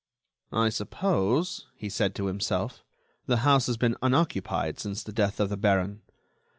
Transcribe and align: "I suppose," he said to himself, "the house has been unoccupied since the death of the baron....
"I 0.51 0.69
suppose," 0.69 1.67
he 1.75 1.87
said 1.87 2.15
to 2.15 2.25
himself, 2.25 2.83
"the 3.27 3.37
house 3.45 3.67
has 3.67 3.77
been 3.77 3.97
unoccupied 4.01 4.79
since 4.79 5.03
the 5.03 5.13
death 5.13 5.39
of 5.39 5.49
the 5.49 5.57
baron.... 5.57 6.01